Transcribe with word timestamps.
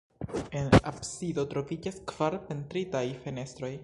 En 0.59 0.71
absido 0.91 1.43
troviĝas 1.51 2.01
kvar 2.13 2.39
pentritaj 2.49 3.07
fenestroj. 3.27 3.75